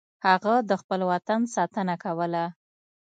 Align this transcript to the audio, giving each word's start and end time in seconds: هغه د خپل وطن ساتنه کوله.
هغه 0.27 0.53
د 0.69 0.71
خپل 0.81 0.99
وطن 1.11 1.41
ساتنه 1.55 1.95
کوله. 2.03 2.45